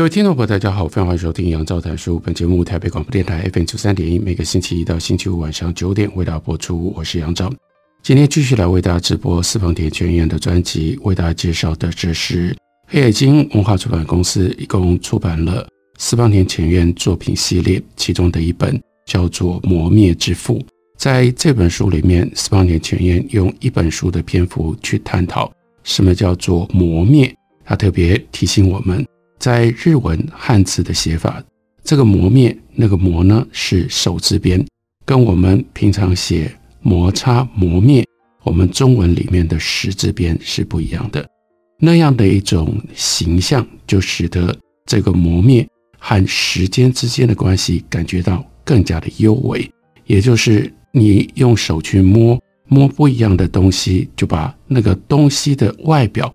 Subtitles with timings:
[0.00, 2.18] 各位听众朋友，大家好，欢迎收听杨照谈书。
[2.18, 6.90] 本节目台北广播电台 FM 九三点一，每个星期一到星期五晚上九点为大家播出。
[6.96, 7.52] 我是杨照，
[8.02, 15.68] 今天继续来为大家直播四方田泉院的专辑，为大家介绍的这是黑海经文化出版公司一共出版了
[15.98, 20.58] 四方田泉院作品系列，其中的一本叫做《磨灭之父》。
[20.96, 25.52] 在这本书里面，四方田泉院用一本书的篇幅去探讨
[25.84, 27.30] 什么叫做磨灭，
[27.66, 29.06] 他特别提醒我们。
[29.40, 31.42] 在日文汉字的写法，
[31.82, 34.62] 这个磨灭那个磨呢是手字边，
[35.06, 38.06] 跟我们平常写摩擦磨灭，
[38.44, 41.26] 我们中文里面的石字边是不一样的。
[41.78, 45.66] 那样的一种形象，就使得这个磨灭
[45.98, 49.66] 和时间之间的关系感觉到更加的幽微。
[50.04, 56.30] 也就是你用手去摸摸不一样的东西，就把那个东西的外表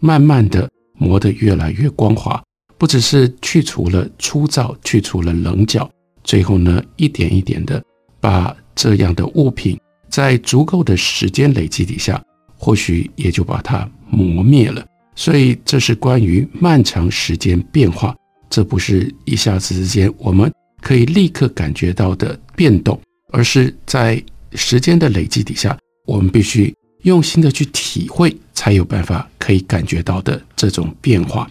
[0.00, 2.42] 慢慢的磨得越来越光滑。
[2.78, 5.88] 不只是去除了粗糙，去除了棱角，
[6.24, 7.82] 最后呢，一点一点的
[8.20, 12.22] 把这样的物品在足够的时间累积底下，
[12.56, 14.84] 或许也就把它磨灭了。
[15.14, 18.14] 所以这是关于漫长时间变化，
[18.50, 20.52] 这不是一下子之间我们
[20.82, 23.00] 可以立刻感觉到的变动，
[23.32, 26.74] 而是在时间的累积底下，我们必须
[27.04, 31.50] 用心的去体会，才有办法可以感觉到的这种变化。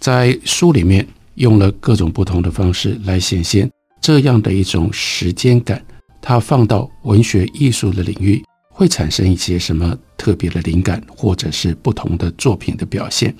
[0.00, 3.70] 在书里面用了各种不同的方式来显现
[4.00, 5.84] 这样的一种时间感，
[6.20, 13.34] 它放到文学艺术的领域会产生一些什么特别的灵感，或者是不同的作品的表现。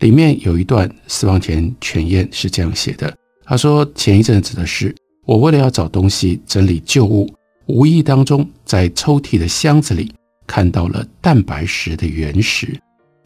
[0.00, 4.94] 里面有一段私房钱泉彦是这样写的：他说，前一阵子的事，
[5.24, 7.32] 我为了要找东西整理旧物，
[7.66, 10.12] 无意当中在抽屉的箱子里
[10.46, 12.78] 看到了蛋白石的原石，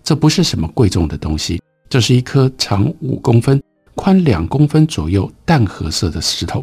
[0.02, 1.60] 这不是什么贵重的东西。
[1.90, 3.60] 这是一颗长五公分、
[3.96, 6.62] 宽两公分左右、淡褐色的石头，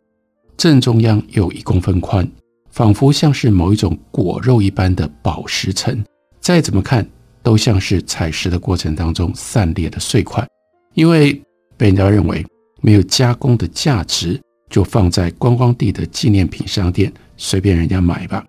[0.55, 2.25] 正中央有一公分宽，
[2.69, 6.01] 仿佛像是某一种果肉一般的宝石层。
[6.39, 7.05] 再怎么看，
[7.43, 10.47] 都像是采石的过程当中散裂的碎块。
[10.93, 11.33] 因为
[11.75, 12.45] 被人家认为
[12.81, 18.45] 没有加工的价值，就放在观光地的纪念品商店，随便人家买吧。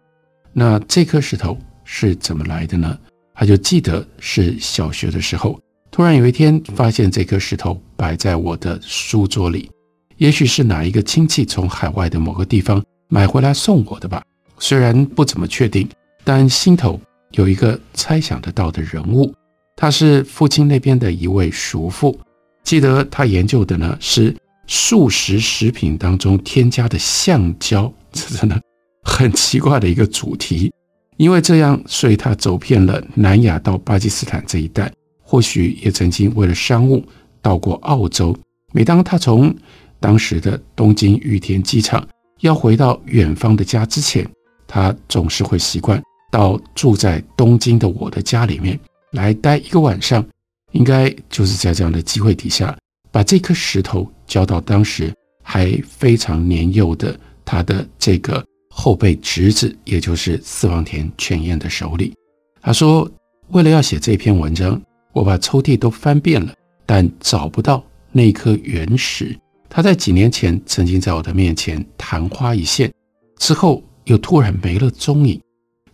[0.52, 2.96] 那这颗石头是怎么来的呢？
[3.34, 5.58] 他就记得是小学的时候。
[5.90, 9.70] 突然有一天，发现这颗石头摆在我的书桌里，
[10.16, 14.22] 也许是哪一个亲戚从海外的某个地方买回来送我的吧。
[14.58, 15.88] 虽然不怎么确定，
[16.24, 17.00] 但心头
[17.32, 19.34] 有一个猜想得到的人物，
[19.76, 22.18] 他是父亲那边的一位叔父。
[22.62, 24.34] 记得他研究的呢是
[24.66, 28.60] 素食食品当中添加的橡胶，这真的
[29.02, 30.72] 很奇怪的一个主题。
[31.16, 34.92] 因为这样，所以他走遍了南亚到巴基斯坦这一带。
[35.30, 37.04] 或许也曾经为了商务
[37.42, 38.34] 到过澳洲。
[38.72, 39.54] 每当他从
[40.00, 42.06] 当时的东京羽田机场
[42.40, 44.26] 要回到远方的家之前，
[44.66, 46.02] 他总是会习惯
[46.32, 48.80] 到住在东京的我的家里面
[49.12, 50.24] 来待一个晚上。
[50.72, 52.74] 应该就是在这样的机会底下，
[53.10, 55.12] 把这颗石头交到当时
[55.42, 62.14] 还非常年幼的他的这个后辈侄子，也就是四方田犬彦的手里。
[62.62, 63.10] 他说，
[63.48, 64.80] 为了要写这篇文章。
[65.12, 66.54] 我把抽屉都翻遍了，
[66.86, 69.38] 但找不到那颗原石。
[69.68, 72.92] 它在几年前曾经在我的面前昙花一现，
[73.38, 75.40] 之后又突然没了踪影。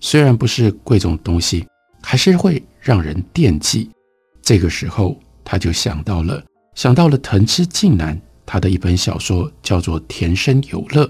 [0.00, 1.66] 虽然不是贵重东西，
[2.02, 3.90] 还是会让人惦记。
[4.42, 6.42] 这个时候，他就想到了，
[6.74, 11.04] 想到了藤枝静男，他的一本小说叫做《田生有乐》，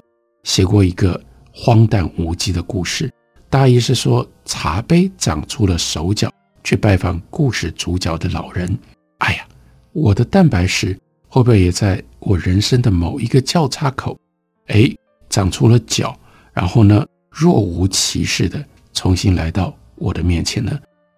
[0.44, 1.20] 写过一个
[1.52, 3.12] 荒诞无稽的故事，
[3.50, 6.31] 大意是说茶杯长出了手脚。
[6.64, 8.76] 去拜访故事主角的老人。
[9.19, 9.46] 哎呀，
[9.93, 14.19] 我的蛋白石会不会也在我人生的某一个交叉口，
[14.66, 14.90] 哎，
[15.28, 16.19] 长出了脚，
[16.52, 20.76] 然后呢，若无其事的重新来到我的面前呢？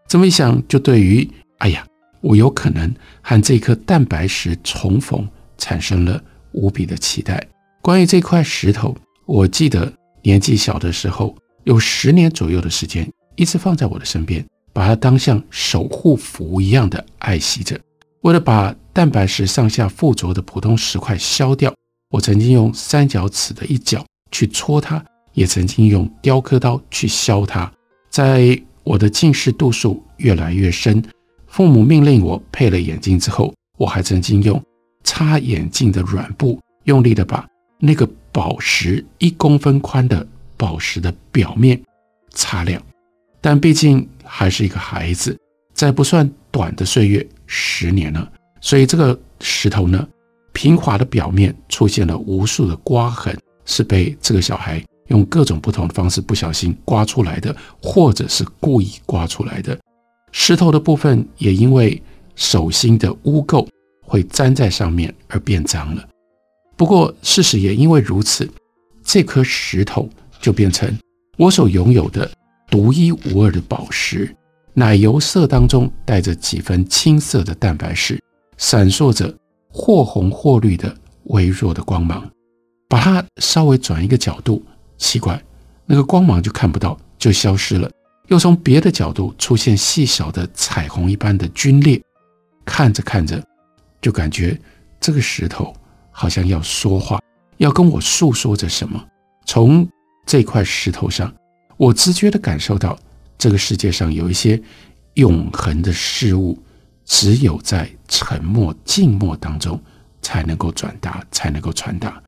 [0.09, 1.29] 这么一想，就对于
[1.59, 1.87] 哎呀，
[2.21, 5.27] 我有可能和这颗蛋白石重逢，
[5.57, 6.23] 产生了
[6.53, 7.47] 无比的期待。
[7.81, 8.97] 关于这块石头，
[9.27, 14.45] 我记得年纪小的时候，有十年左右的时间，一直放在我的身边。
[14.77, 17.81] 把它当像守护符一样的爱惜着。
[18.21, 21.75] 为了把蛋白石上下附着的普通石块削掉，
[22.11, 25.03] 我曾经用三角尺的一角去戳它，
[25.33, 27.73] 也曾经用雕刻刀去削它。
[28.11, 31.03] 在我的近视度数越来越深，
[31.47, 34.63] 父母命令我配了眼镜之后，我还曾经用
[35.05, 37.49] 擦眼镜的软布用力的把
[37.79, 41.81] 那个宝石一公分宽的宝石的表面
[42.29, 42.83] 擦亮。
[43.41, 45.39] 但毕竟还是一个孩子，
[45.73, 48.31] 在不算短的岁月，十年了，
[48.61, 50.07] 所以这个石头呢，
[50.53, 59.79] 平滑的表面出现了无数的刮痕，是被这个小孩用各种不同的方式不小心刮出来的，或者是故意刮出来的。
[60.33, 62.03] 石头的部分也因为
[62.35, 63.67] 手心的污垢
[64.03, 66.07] 会粘在上面而变脏了。
[66.77, 68.47] 不过事实也因为如此，
[69.03, 70.09] 这颗石头
[70.41, 70.95] 就变成
[71.39, 72.31] 我所拥有的。
[72.69, 74.35] 独一无二的宝石，
[74.75, 78.21] 奶油色当中带着几分青色的蛋白石，
[78.57, 79.33] 闪烁着
[79.69, 82.29] 或红或绿的微弱的光芒。
[82.89, 84.65] 把它稍微转一个角度，
[84.99, 85.43] 奇怪，
[85.87, 87.91] 那个光芒就看不到，就消失了。
[88.29, 92.01] 又从别的角度出现细小的彩虹一般的龟裂，
[92.65, 93.43] 看着看着，
[94.01, 94.61] 就感觉
[95.01, 95.73] 这个石头
[96.11, 97.21] 好像要说话，
[97.59, 99.03] 要跟我诉说着什么。
[99.47, 99.89] 从
[100.27, 101.33] 这块石头上。
[101.77, 102.99] 我直觉地感受到，
[103.37, 104.61] 这个世界上有一些
[105.15, 106.59] 永恒的事物，
[107.05, 109.81] 只有在沉默、静默当中
[110.23, 112.23] 才能够转达，才能够传达。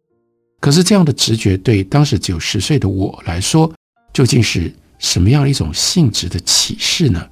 [0.60, 3.72] 可是这样的直觉对当时只有十岁的我来说，
[4.12, 7.26] 究竟是什么样一种性质的启示呢？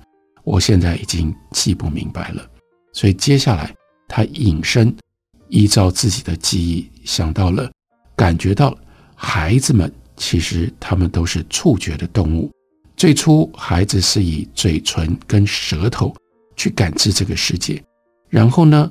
[0.45, 2.49] 我现在已经记不明白了。
[2.93, 3.75] 所以接下来，
[4.09, 4.95] 他隐身，
[5.49, 7.71] 依照自己的记忆想到了，
[8.15, 8.75] 感觉到
[9.15, 9.93] 孩子们。
[10.17, 12.51] 其实他们都是触觉的动物。
[12.97, 16.15] 最初，孩子是以嘴唇跟舌头
[16.57, 17.83] 去感知这个世界，
[18.31, 18.91] 然后呢，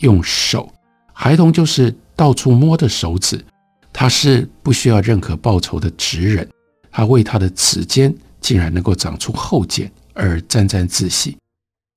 [0.00, 0.68] 用手，
[1.12, 3.44] 孩童就是到处摸的手指。
[3.92, 6.48] 他是不需要任何报酬的职人，
[6.90, 11.36] 他为他的指尖竟然能够长出后茧而沾沾自喜。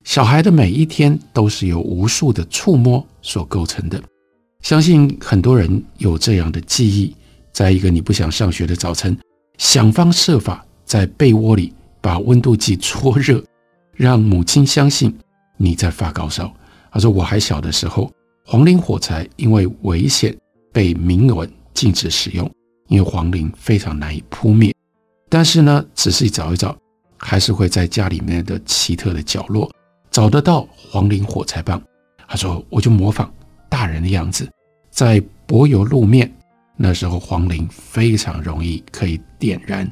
[0.04, 4.00] 小孩的每一天都是由无数的触摸所构成的。
[4.62, 7.12] 相信很多人有这样的记忆。
[7.52, 9.18] 在一个你不想上学的早晨，
[9.58, 13.42] 想方设法在被窝里把温度计搓热，
[13.92, 15.12] 让母亲相信
[15.56, 16.52] 你在发高烧。
[16.90, 18.10] 他说：“我还小的时候，
[18.44, 20.36] 黄磷火柴因为危险
[20.72, 22.50] 被明文禁止使用，
[22.86, 24.74] 因为黄磷非常难以扑灭。
[25.28, 26.76] 但是呢，仔细找一找，
[27.18, 29.70] 还是会在家里面的奇特的角落
[30.10, 31.82] 找得到黄磷火柴棒。”
[32.26, 33.32] 他说：“我就模仿
[33.68, 34.48] 大人的样子，
[34.90, 36.32] 在柏油路面。”
[36.80, 39.90] 那时候黄磷非常容易可以点燃，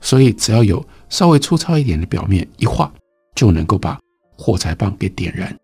[0.00, 2.90] 所以只要有稍微粗糙一点的表面一画，
[3.34, 4.00] 就能够把
[4.34, 5.54] 火柴棒给点燃。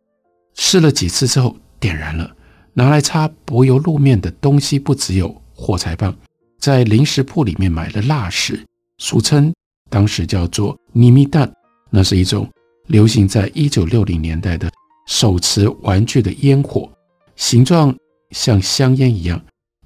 [0.55, 2.31] 试了几次之后点燃了，
[2.75, 6.15] 拿来擦柏油路面的东西不只有火柴棒，
[6.59, 8.63] 在零食铺里面买的蜡石，
[8.99, 9.51] 俗称
[9.89, 11.51] 当时叫做尼米蛋，
[11.89, 12.47] 那是一种
[12.89, 14.71] 流行在一九六零年代的
[15.07, 16.87] 手持玩具的烟火，
[17.35, 17.97] 形状
[18.33, 19.41] 像香烟一样。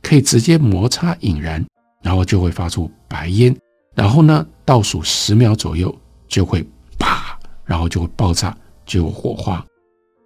[0.05, 1.65] 可以直接摩擦引燃，
[2.03, 3.57] 然后就会发出白烟，
[3.95, 5.93] 然后呢，倒数十秒左右
[6.29, 6.63] 就会
[6.99, 9.65] 啪，然后就会爆炸，就有火花。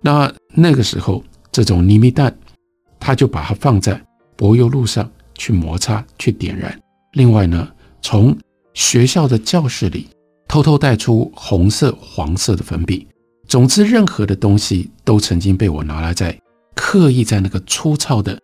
[0.03, 2.37] 那那个时候，这种泥米弹，
[2.99, 4.05] 他就把它放在
[4.37, 6.77] 柏油路上去摩擦，去点燃。
[7.13, 7.69] 另外呢，
[8.03, 8.37] 从
[8.75, 10.09] 学校的教室里
[10.49, 13.07] 偷偷带出红色、黄色的粉笔。
[13.47, 16.37] 总之，任何的东西都曾经被我拿来在
[16.75, 18.39] 刻意在那个粗糙的。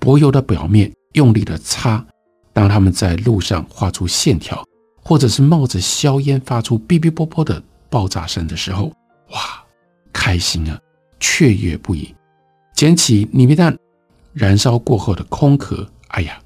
[0.00, 2.04] 柏油的表面用力的擦，
[2.52, 4.64] 当他们在路上画出线条，
[5.02, 8.90] 或者是冒着硝烟发出哔哔啵啵的爆炸声的时候，
[9.32, 9.62] 哇，
[10.12, 10.80] 开心啊，
[11.20, 12.14] 雀跃不已。
[12.72, 13.76] 捡起泥米弹，
[14.32, 16.40] 燃烧过后的空壳，哎呀，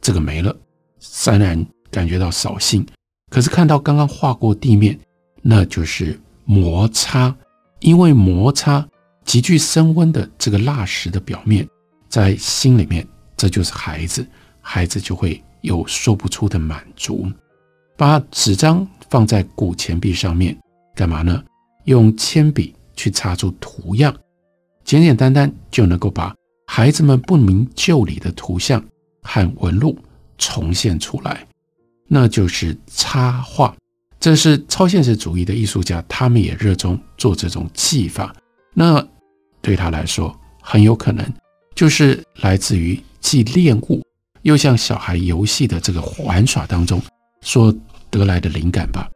[0.00, 0.56] 这个没了，
[1.00, 2.86] 虽然感觉到扫兴，
[3.28, 4.96] 可是看到刚刚划过地面，
[5.42, 7.34] 那就是摩擦，
[7.80, 8.86] 因为摩擦
[9.24, 11.68] 极具升温的这个蜡石的表面。
[12.10, 14.26] 在心里面，这就是孩子，
[14.60, 17.26] 孩子就会有说不出的满足。
[17.96, 20.58] 把纸张放在古钱币上面，
[20.94, 21.42] 干嘛呢？
[21.84, 24.14] 用铅笔去擦出图样，
[24.84, 26.34] 简简单单就能够把
[26.66, 28.84] 孩子们不明就里的图像
[29.22, 29.96] 和纹路
[30.36, 31.46] 重现出来，
[32.08, 33.74] 那就是插画。
[34.18, 38.34] 这是超现实主义的艺术家，他们也热衷做这种技法。
[38.74, 39.06] 那
[39.62, 41.24] 对他来说，很有可能。
[41.80, 44.04] 就是来自于既恋物
[44.42, 47.00] 又像小孩游戏的这个玩耍当中
[47.40, 47.74] 所
[48.10, 49.08] 得来的灵感吧。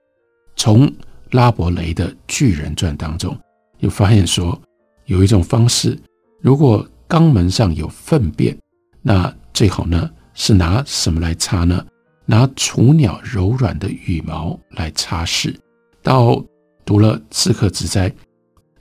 [0.57, 0.91] 从
[1.33, 3.39] 拉伯雷的巨人传当中，
[3.81, 4.59] 又发现说
[5.05, 5.95] 有一种方式，
[6.41, 8.57] 如果肛门上有粪便，
[9.03, 11.85] 那最好呢是拿什么来擦呢？
[12.25, 15.55] 拿雏鸟柔软的羽毛来擦拭。
[16.03, 16.43] 到
[16.83, 18.11] 读了刺客直哉，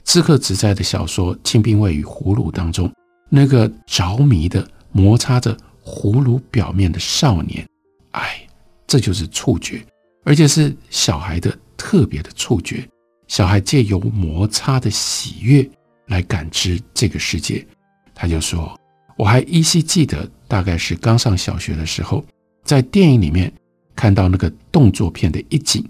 [0.06, 2.90] 刺客直哉的小说《清兵卫与葫芦》当中，
[3.36, 7.68] 那个着迷的摩擦着葫芦表面的少年，
[8.12, 8.48] 哎，
[8.86, 9.84] 这就是触觉，
[10.24, 12.88] 而且是小孩的特别的触觉。
[13.28, 15.68] 小孩借由摩擦的喜悦
[16.06, 17.66] 来感知这个世界。
[18.14, 18.80] 他就说
[19.18, 22.24] ：“我还依稀记得，大概是刚上小学的时候，
[22.64, 23.52] 在电影里面
[23.96, 25.84] 看到那个动作片的一景。”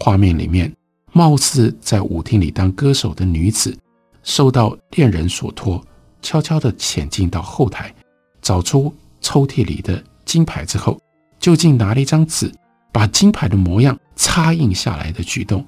[0.00, 0.72] 画面里面，
[1.12, 3.76] 貌似在舞厅里当歌手的女子，
[4.22, 5.84] 受到恋人所托，
[6.26, 7.94] 悄悄地潜进到后台，
[8.42, 11.00] 找出抽屉里的金牌之后，
[11.38, 12.52] 就近拿了一张纸，
[12.90, 15.64] 把金牌的模样擦印下来的举动，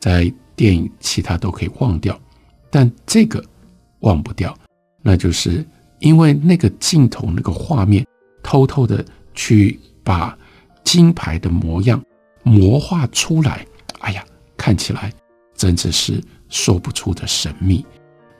[0.00, 2.16] 在电影其他都可以忘掉，
[2.70, 3.44] 但这个
[3.98, 4.56] 忘不掉，
[5.02, 5.66] 那就是
[5.98, 8.06] 因为那个镜头那个画面，
[8.44, 10.38] 偷偷的去把
[10.84, 12.00] 金牌的模样。
[12.44, 13.66] 魔化出来，
[13.98, 14.24] 哎呀，
[14.56, 15.12] 看起来
[15.56, 17.84] 真的是说不出的神秘。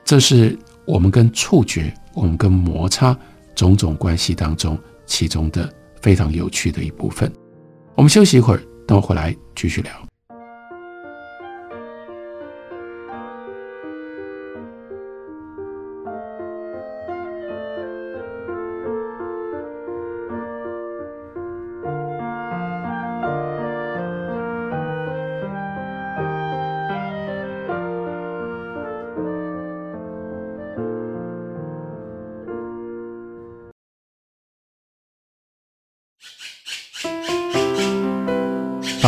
[0.05, 3.15] 这是我们跟触觉、我们跟摩擦
[3.53, 7.29] 种种关系当中其中的非常有趣的一部分。
[7.95, 9.91] 我们休息一会儿，等我回来继续聊。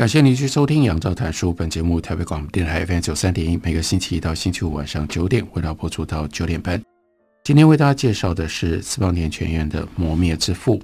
[0.00, 6.82] 感谢您去收听《杨照谈书》本节目，台北广播电台 FM 九三点一，每个星期一到星期五晚上九点，为大家播出到九点半。
[7.44, 10.78] 今天为大家介绍的是四方田泉彦的《磨灭之父》。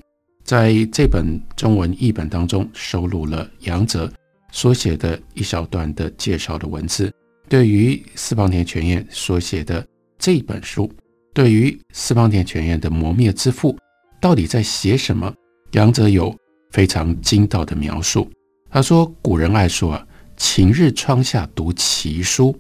[0.45, 4.13] 在这本中文译本当中，收录了杨哲
[4.53, 7.11] 所写的一小段的介绍的文字。
[7.49, 9.83] 对于四方田泉彦所写的
[10.19, 10.93] 这本书，
[11.33, 13.73] 对于四方田泉彦的《磨灭之父》
[14.21, 15.33] 到底在写什么，
[15.73, 16.37] 杨哲有
[16.71, 18.31] 非常精到的描述。
[18.77, 20.07] 他说：“古人爱说啊，
[20.37, 22.55] 晴日窗下读奇书。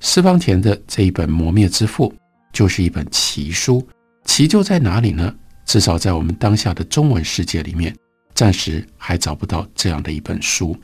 [0.00, 2.12] 四方田的这一本《磨灭之父》
[2.52, 3.80] 就是一本奇书。
[4.24, 5.32] 奇就在哪里呢？
[5.64, 7.94] 至少在我们当下的中文世界里面，
[8.34, 10.74] 暂时还找不到这样的一本书。《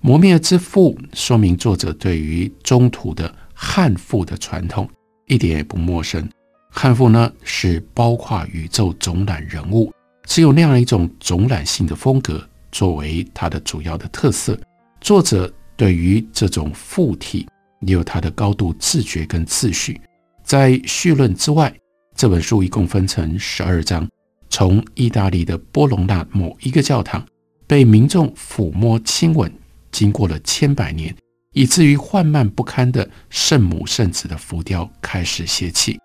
[0.00, 4.90] 磨灭之父》说明作者对于中土的汉赋的传统
[5.28, 6.28] 一点也不陌生。
[6.70, 9.92] 汉赋呢，是包括宇宙总览人物，
[10.26, 14.58] 是有那样一种总览性的风格。”作为它的主要的特色，
[15.00, 17.46] 作者对于这种赋体
[17.80, 20.00] 也有他的高度自觉跟自序。
[20.42, 21.72] 在绪论之外，
[22.16, 24.08] 这本书一共分成十二章，
[24.50, 27.24] 从意大利的波隆纳某一个教堂
[27.66, 29.52] 被民众抚摸亲吻，
[29.92, 31.14] 经过了千百年，
[31.52, 35.98] 以至于缓慢不堪的圣母圣子的浮雕开始写起，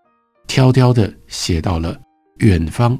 [0.45, 1.99] 挑挑的写到了
[2.37, 2.99] 远方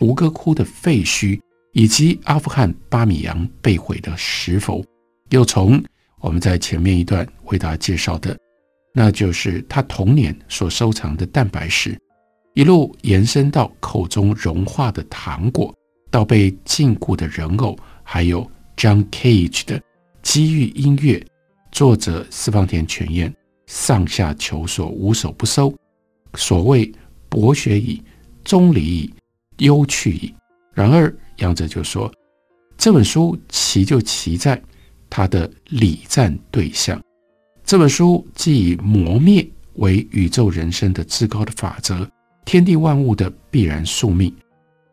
[0.00, 1.38] 吴哥窟的废墟。
[1.74, 4.82] 以及阿富汗巴米扬被毁的石佛，
[5.30, 5.82] 又从
[6.20, 8.36] 我们在前面一段为大家介绍的，
[8.94, 11.98] 那就是他童年所收藏的蛋白石，
[12.54, 15.74] 一路延伸到口中融化的糖果，
[16.12, 19.82] 到被禁锢的人偶，还有 John Cage 的
[20.22, 21.20] 机遇音乐，
[21.72, 23.34] 作者四方田泉彦
[23.66, 25.74] 上下求索，无所不收。
[26.34, 26.90] 所谓
[27.28, 28.00] 博学矣，
[28.44, 29.14] 钟离矣，
[29.58, 30.32] 幽趣矣。
[30.72, 32.12] 然而杨哲就说，
[32.76, 34.60] 这本书奇就奇在
[35.08, 37.00] 它的礼赞对象。
[37.64, 42.08] 这本书既以磨灭为宇宙人生的至高的法则。
[42.44, 44.30] 天地万物的必然宿命，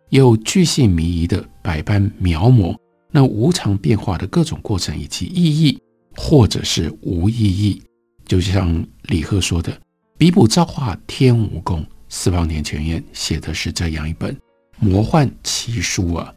[0.09, 2.73] 又巨细靡遗的百般描摹
[3.11, 5.77] 那无常变化的各种过程以及意义，
[6.15, 7.81] 或者是无意义。
[8.25, 9.77] 就像李贺说的
[10.17, 14.33] ：“笔补造化天无功。”四方田泉彦写的是这样一本
[14.81, 16.33] 魔幻奇书啊。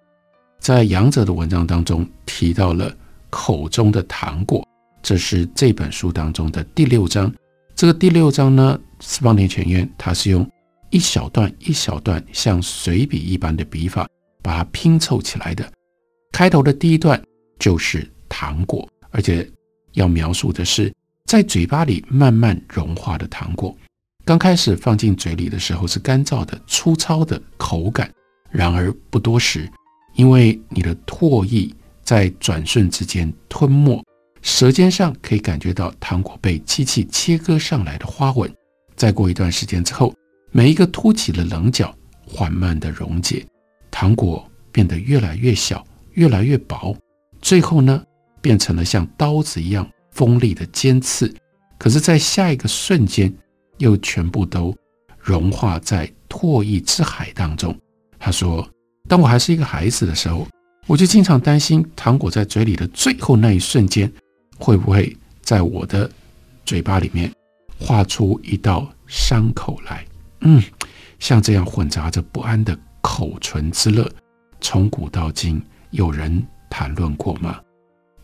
[0.60, 2.94] 在杨哲的文章当中提到了
[3.30, 4.66] 口中的糖果，
[5.02, 7.32] 这是这本书当中的第六章。
[7.74, 10.48] 这个第六章呢，四方田泉彦他是用。
[10.90, 14.06] 一小段一小段像随笔一般的笔法，
[14.40, 15.68] 把它拼凑起来的。
[16.30, 17.20] 开头的第一段
[17.58, 19.50] 就是糖果，而且
[19.94, 23.76] 要描述的是在嘴巴里慢慢融化的糖果。
[24.24, 28.08] 刚开始放进嘴里的时候是干燥的、粗糙的口感，
[28.54, 29.70] 然而不多时，
[30.14, 31.68] 因为你的唾液
[32.02, 34.02] 在转瞬之间吞没，
[34.40, 38.50] 舌尖上可以感觉到糖果被机器切割上来的花纹。
[38.96, 40.14] 再过一段时间之后。
[40.56, 41.92] 每一个凸起的棱角
[42.24, 43.44] 缓慢地溶解，
[43.90, 46.96] 糖果变得越来越小，越来越薄，
[47.40, 48.00] 最后呢，
[48.40, 51.34] 变成了像刀子一样锋利的尖刺。
[51.76, 53.34] 可是，在下一个瞬间，
[53.78, 54.72] 又全部都
[55.18, 57.76] 融化在唾液之海当中。
[58.24, 58.66] 他说
[59.06, 60.48] ：“当我还是一个孩子的时候，
[60.86, 64.10] 我就经常担心糖果在嘴里的最后那一瞬间，
[64.56, 66.10] 会不会在我的
[66.64, 67.30] 嘴巴里面
[67.78, 70.02] 画出一道伤口来。”
[70.40, 70.62] 嗯，
[71.18, 74.10] 像这样混杂着不安的口唇之乐，
[74.58, 77.60] 从古到今有人谈论过吗？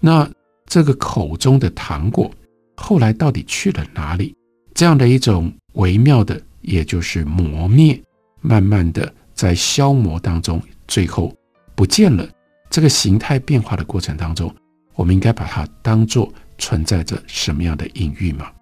[0.00, 0.26] 那
[0.64, 2.30] 这个口中的糖果
[2.74, 4.34] 后来到底去了哪里？
[4.72, 8.00] 这样的一种微妙的，也就是磨灭，
[8.40, 11.34] 慢慢的在消磨当中，最后
[11.74, 12.28] 不见了。
[12.68, 14.54] 这个形态变化的过程当中，
[14.96, 18.52] 我们应该把它当作存在着什么样的隐喻吗？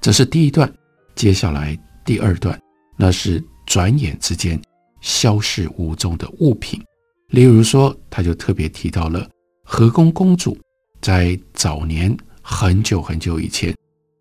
[0.00, 0.68] 这是第一段，
[1.14, 2.60] 接下来第二段。
[2.96, 4.60] 那是转眼之间
[5.00, 6.84] 消失无踪的物品，
[7.28, 9.30] 例如说，他就特别提到了
[9.62, 10.58] 和宫公主
[11.00, 12.12] 在早年
[12.42, 13.72] 很久很久以前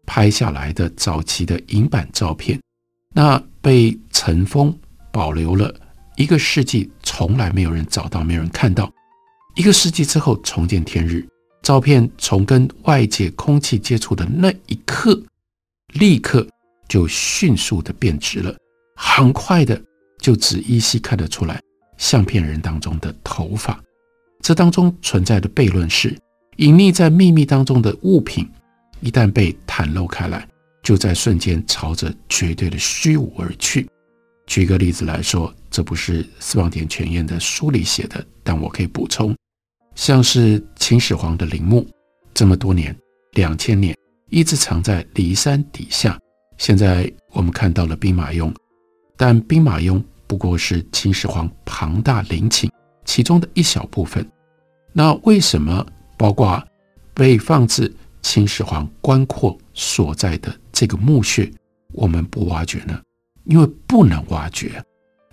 [0.06, 2.62] 拍下来的早期的银版照片，
[3.12, 4.72] 那被尘封
[5.12, 5.74] 保留了
[6.18, 8.92] 一个世纪，从来没有人找到，没有人看到。
[9.56, 11.28] 一个世纪之后重见天日，
[11.62, 15.22] 照片从跟外界空气接触的那一刻，
[15.94, 16.48] 立刻
[16.88, 18.56] 就迅速的变质了。
[18.96, 19.82] 很快的，
[20.20, 21.62] 就只依稀看得出来
[21.98, 23.78] 相片人当中的头发。
[24.42, 26.18] 这当中存在的悖论是：
[26.58, 28.50] 隐匿在秘密当中的物品，
[29.02, 30.48] 一旦被袒露开来，
[30.82, 33.86] 就在瞬间朝着绝对的虚无而去。
[34.48, 39.36] 举个例子来说，这不是四望田泉彦的书里写的，但我可以补充：
[39.96, 41.88] 像是秦始皇的陵墓，
[42.34, 42.96] 这么多年，
[43.34, 43.98] 两千年，
[44.30, 46.20] 一直藏在骊山底下。
[46.58, 48.54] 现在我们看到了兵马俑。
[49.18, 52.70] 但兵马俑不过是秦始皇庞大陵寝
[53.06, 54.30] 其中的一小部分。
[54.92, 55.86] 那为什么
[56.18, 56.62] 包括
[57.14, 61.52] 被放置秦始皇棺椁所在的这个墓穴，
[61.94, 63.02] 我们不挖掘呢？
[63.46, 64.84] 因为不能挖掘，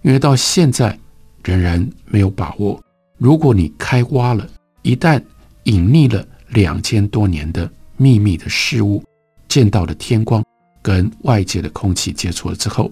[0.02, 0.98] 因为到现在
[1.44, 2.80] 仍然没有把握。
[3.18, 4.48] 如果你开挖了，
[4.82, 5.22] 一旦
[5.64, 9.02] 隐匿了两千多年的秘密的事物，
[9.48, 10.44] 见到了天光
[10.80, 12.90] 跟外界的空气接触了之后。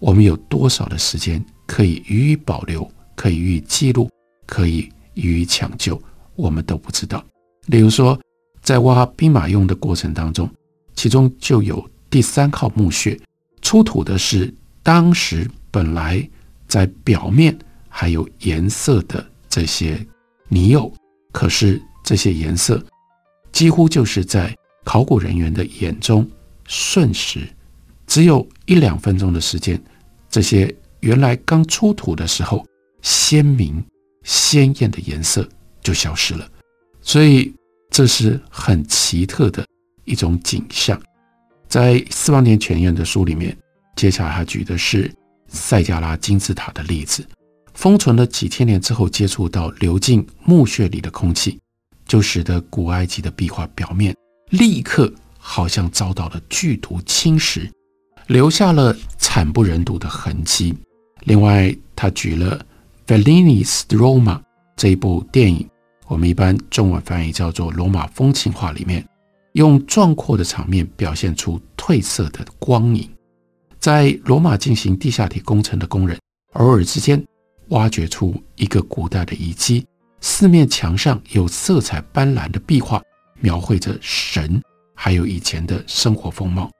[0.00, 4.10] 我们有多少的时间可以予以保留，可以予以记录，
[4.44, 6.00] 可以予以抢救，
[6.36, 7.24] 我们都不知道。
[7.66, 8.18] 例如说，
[8.60, 10.50] 在挖兵马俑的过程当中，
[10.94, 13.18] 其中就有第三号墓穴，
[13.74, 16.30] 出土的是当时本来
[16.68, 17.58] 在表面
[17.88, 19.98] 还有颜色的这些
[20.48, 20.94] 泥釉，
[21.32, 22.80] 可是这些颜色
[23.50, 26.24] 几乎就是在考古人员的眼中
[26.68, 27.48] 瞬时，
[28.06, 29.82] 只有一两分钟的时间。
[30.30, 32.64] 这些原来刚出土的时候
[33.02, 33.84] 鲜明
[34.22, 35.48] 鲜艳的颜色
[35.82, 36.48] 就消失了，
[37.00, 37.52] 所以
[37.90, 39.66] 这是很奇特的
[40.04, 40.96] 一种景象。
[41.66, 43.56] 在四方田泉彦的书里面，
[43.96, 45.12] 接下来他举的是
[45.48, 47.26] 塞加拉金字塔的例子，
[47.74, 51.58] 封存了几千年之后，接触到流进墓穴里的空气，
[52.06, 54.14] 就使得古埃及的壁画表面
[54.50, 57.70] 立刻好像遭到了剧毒侵蚀。
[58.26, 60.74] 留下了惨不忍睹的痕迹。
[61.24, 62.58] 另外，他举了
[63.06, 64.40] Fellini's Roma
[64.76, 65.68] 这一部电影，
[66.06, 69.06] 我们一般中文翻译叫做《罗马风情画》里面，
[69.52, 73.08] 用壮阔的场面表现出褪色的光影。
[73.84, 76.18] 在罗马进行地下铁工程的工人，
[76.54, 77.22] 偶尔之间
[77.68, 79.84] 挖掘出一个古代的遗迹，
[80.22, 83.02] 四面墙上有色彩斑斓的壁画，
[83.40, 84.58] 描绘着神
[84.94, 86.70] 还有以前的生活风貌。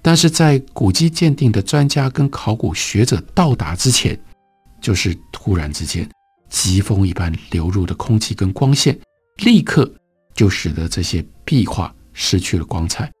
[0.00, 4.18] 但是在古迹鉴定的专家跟考古学者到达之前，
[4.80, 6.08] 就是突然之间，
[6.48, 8.98] 疾风一般流入的空气跟光线，
[9.44, 9.86] 立刻
[10.34, 13.12] 就使得这些壁画失去了光彩，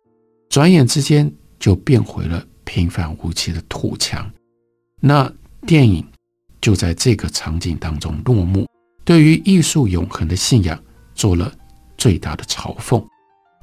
[0.48, 4.30] 转眼之间就变回了平凡无奇的土墙。
[5.00, 5.32] 那
[5.66, 6.06] 电影
[6.60, 8.68] 就在这个场景当中落幕，
[9.06, 10.78] 对于艺术永恒的信仰
[11.14, 11.50] 做了
[11.96, 13.02] 最大的嘲讽。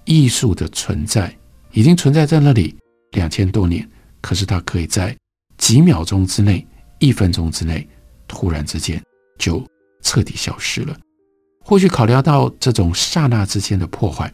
[0.05, 1.31] 艺术的存在
[1.71, 2.75] 已经存在在那里
[3.11, 3.87] 两千多年，
[4.21, 5.15] 可是它可以在
[5.59, 6.65] 几秒钟之内、
[6.97, 7.87] 一分钟之内，
[8.27, 8.99] 突然之间
[9.37, 9.63] 就
[10.01, 10.97] 彻底消失了。
[11.63, 14.31] 或许考虑到这种刹那之间的破坏，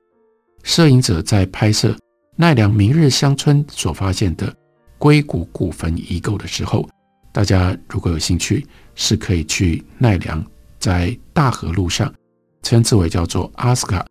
[0.64, 1.94] 摄影者在拍摄
[2.38, 4.54] 奈良明日香村所发现的
[5.02, 6.88] 龟骨骨坟遗构的时候，
[7.32, 10.46] 大家如果有兴趣，是可以去奈良，
[10.78, 12.14] 在大河路上，
[12.62, 14.06] 称之为叫做阿斯卡，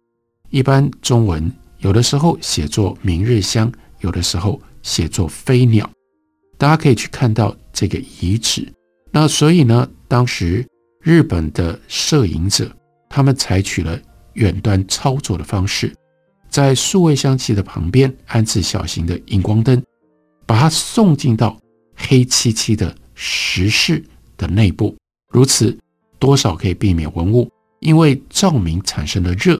[0.48, 1.48] 一般中文
[1.78, 5.88] 有的时候写作明日香，有的时候写作飞鸟，
[6.58, 8.66] 大家可以去看到这个遗址。
[9.12, 10.66] 那所以呢，当时
[11.02, 12.68] 日本的摄影者
[13.08, 13.96] 他们采取了
[14.32, 15.94] 远端操作的方式，
[16.48, 19.80] 在数位相机的旁边安置小型的荧光灯，
[20.50, 21.56] 把它送进到
[21.94, 24.04] 黑漆漆的石室
[24.36, 24.96] 的内部，
[25.28, 25.78] 如此
[26.18, 29.56] 多少可以避免文物因为照明产生的热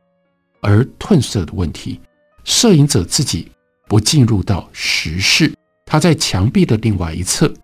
[0.61, 2.01] 而褪色的问题。
[2.43, 3.53] 摄影者自己
[3.87, 5.55] 不进入到石室，
[5.87, 7.55] 他在墙壁的另外一侧，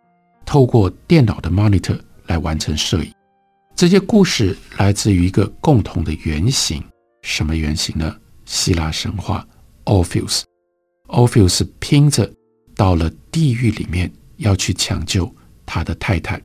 [0.45, 3.13] 透过电脑的 monitor 来完成摄影。
[3.75, 6.81] 这些故事来自于一个共同的原型，
[7.23, 8.15] 什么原型呢？
[8.45, 9.45] 希腊神话
[9.85, 10.43] Orpheus。
[11.09, 12.33] Orpheus 拼着
[12.77, 15.29] 到了地狱里面，要去抢救。
[15.69, 16.41] 他的太太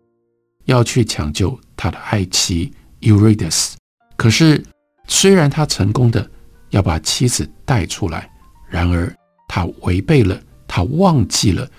[0.65, 3.73] 要去抢救他的爱妻 Eurydice，
[4.17, 4.65] 可是
[5.07, 6.27] 虽然他成功的
[6.71, 8.27] 要把妻子带出来，
[8.67, 9.15] 然而
[9.47, 11.69] 他违背了，他忘记了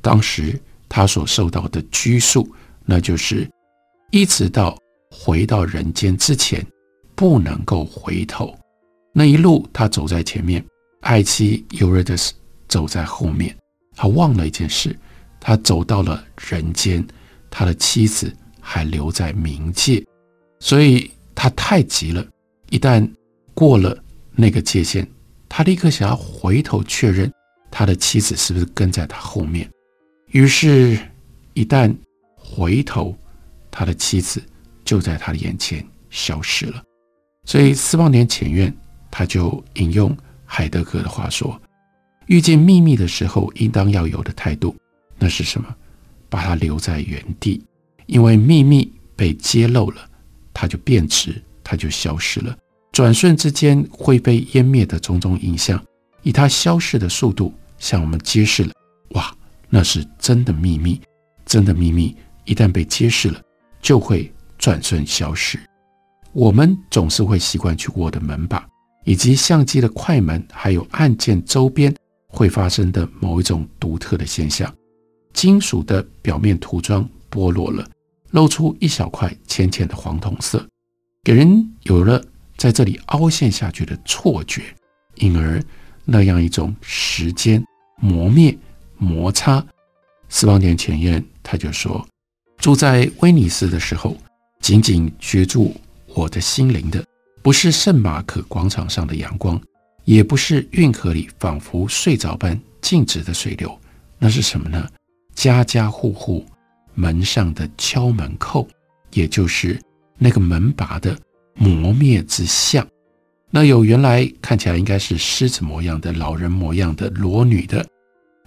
[0.00, 0.56] 当时
[0.88, 2.48] 他所受到的拘束，
[2.84, 3.50] 那就是
[4.12, 4.78] 一直到
[5.10, 6.64] 回到人间之前
[7.16, 8.56] 不能够回头。
[9.12, 10.64] 那一路他走在前面，
[11.00, 12.30] 爱妻 Eurydice
[12.68, 13.56] 走在后面，
[13.96, 14.96] 他忘了一件事。
[15.40, 17.06] 他走到了人间，
[17.50, 20.04] 他的妻子还留在冥界，
[20.58, 22.26] 所以他太急了。
[22.70, 23.08] 一旦
[23.54, 23.96] 过了
[24.32, 25.08] 那个界限，
[25.48, 27.32] 他立刻想要回头确认
[27.70, 29.70] 他的妻子是不是跟在他后面。
[30.32, 30.98] 于是，
[31.54, 31.94] 一旦
[32.34, 33.16] 回头，
[33.70, 34.42] 他的妻子
[34.84, 36.82] 就在他的眼前消失了。
[37.44, 38.74] 所以，私房田浅院
[39.12, 41.60] 他就引用海德格的话说
[42.26, 44.74] ：“遇见秘密的时候，应当要有的态度。”
[45.18, 45.74] 那是什么？
[46.28, 47.64] 把它留在原地，
[48.06, 50.08] 因为秘密被揭露了，
[50.52, 52.56] 它就变质，它就消失了。
[52.92, 55.82] 转瞬之间灰飞烟灭的种种影像，
[56.22, 58.72] 以它消失的速度向我们揭示了：
[59.10, 59.34] 哇，
[59.68, 61.00] 那是真的秘密！
[61.44, 63.40] 真的秘密一旦被揭示了，
[63.80, 65.58] 就会转瞬消失。
[66.32, 68.66] 我们总是会习惯去握的门把，
[69.04, 71.94] 以及相机的快门，还有按键周边
[72.28, 74.72] 会发生的某一种独特的现象。
[75.32, 77.86] 金属的表面涂装剥落了，
[78.30, 80.66] 露出一小块浅浅的黄铜色，
[81.22, 82.22] 给人有了
[82.56, 84.62] 在这里凹陷下去的错觉，
[85.16, 85.62] 因而
[86.04, 87.62] 那样一种时间
[88.00, 88.56] 磨灭
[88.96, 89.64] 摩擦。
[90.28, 92.06] 私房田前院他就说，
[92.56, 94.16] 住在威尼斯的时候，
[94.60, 95.74] 紧紧攫住
[96.14, 97.04] 我的心灵的，
[97.42, 99.60] 不是圣马可广场上的阳光，
[100.06, 103.78] 也不是运河里仿佛睡着般静止的水流，
[104.18, 104.88] 那是什么呢？
[105.34, 106.46] 家家户户
[106.94, 108.66] 门上的敲门扣，
[109.12, 109.78] 也就是
[110.16, 111.18] 那个门把的
[111.54, 112.86] 磨灭之相。
[113.50, 117.84] 那有原来看起来应该是狮子模样的老人模样的裸女的，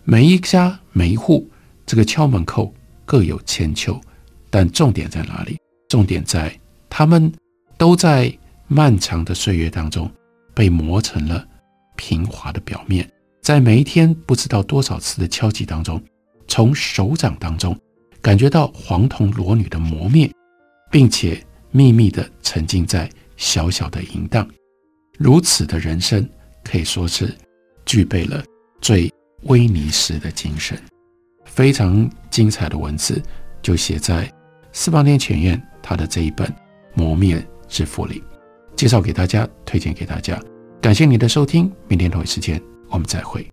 [0.04, 1.50] 每一家每一户
[1.86, 2.74] 这个敲门扣
[3.06, 4.00] 各有千秋，
[4.50, 5.58] 但重点在哪里？
[5.90, 6.58] 重点在
[6.90, 7.32] 他们
[7.78, 8.34] 都在
[8.68, 10.10] 漫长的岁月当中
[10.54, 11.48] 被磨成了
[12.00, 13.06] 平滑的表面，
[13.42, 16.02] 在每一天不知道多少次的敲击当中，
[16.48, 17.78] 从手掌当中
[18.22, 20.32] 感觉到黄铜裸女的磨灭，
[20.90, 24.48] 并且秘密地沉浸在小小的淫荡。
[25.18, 26.28] 如此的人生
[26.64, 27.36] 可以说是
[27.86, 28.42] 具备了
[28.80, 29.12] 最
[29.44, 30.82] 威尼斯的精神。
[31.44, 33.22] 非常精彩的文字，
[33.62, 34.32] 就写在
[34.72, 36.48] 四方天前院他的这一本
[36.94, 38.24] 《磨灭之福》里，
[38.78, 40.42] 介绍给大家，推荐给大家。
[40.82, 43.46] 感谢你的收听明天同一时间我们再会。